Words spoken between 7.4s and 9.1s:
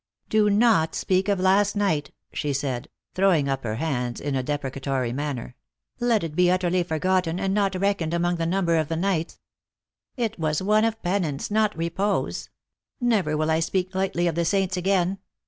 not reckoned among the num ber of the